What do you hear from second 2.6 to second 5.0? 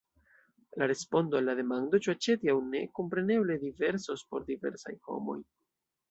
ne, kompreneble diversos por diversaj